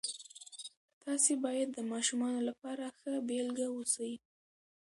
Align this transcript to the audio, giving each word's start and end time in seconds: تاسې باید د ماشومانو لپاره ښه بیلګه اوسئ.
تاسې 1.03 1.33
باید 1.45 1.67
د 1.73 1.79
ماشومانو 1.91 2.39
لپاره 2.49 2.85
ښه 2.99 3.13
بیلګه 3.27 3.67
اوسئ. 3.75 4.13